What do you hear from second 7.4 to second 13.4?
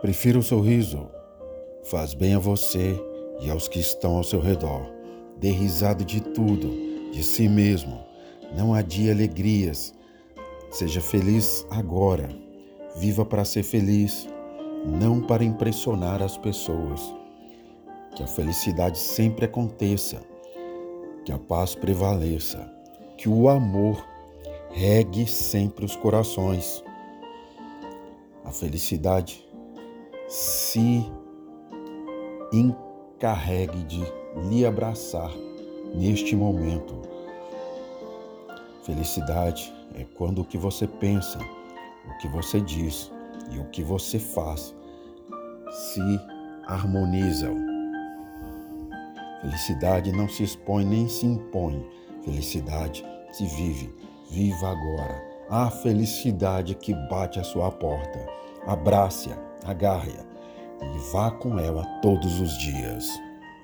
mesmo. Não adie alegrias. Seja feliz agora. Viva